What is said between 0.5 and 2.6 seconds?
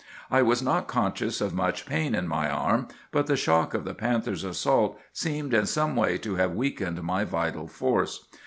not conscious of much pain in my